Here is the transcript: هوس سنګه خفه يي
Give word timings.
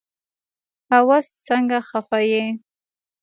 هوس 0.91 1.25
سنګه 1.45 1.79
خفه 1.87 2.19
يي 2.31 2.45